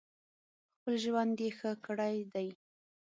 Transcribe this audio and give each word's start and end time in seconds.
خپل 0.75 0.93
ژوند 1.03 1.35
یې 1.43 1.49
ښه 1.57 1.71
کړی 1.85 2.15
دی. 2.33 2.47